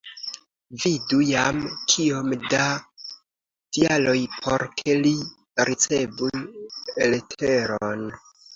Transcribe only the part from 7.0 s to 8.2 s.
leteron.